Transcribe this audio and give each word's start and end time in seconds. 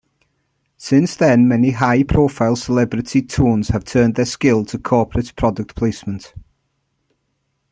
Since 0.77 1.15
then, 1.17 1.47
many 1.47 1.69
high-profile 1.69 2.55
celebrity 2.55 3.21
toons 3.21 3.67
have 3.67 3.83
turned 3.85 4.15
their 4.15 4.25
skills 4.25 4.69
to 4.69 4.79
corporate 4.79 5.35
product 5.35 5.75
placement. 5.75 6.33